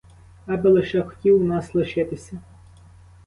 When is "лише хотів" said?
0.69-1.41